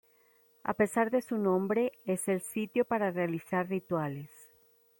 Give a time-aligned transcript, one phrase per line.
[0.63, 4.31] A pesar de su nombre, es el sitio para realizar rituales.